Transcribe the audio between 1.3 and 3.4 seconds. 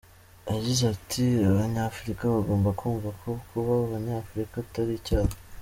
“Abanyafurika bagomba kumva ko